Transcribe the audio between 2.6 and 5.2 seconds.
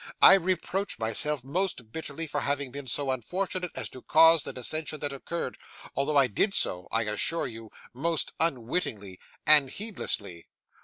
been so unfortunate as to cause the dissension that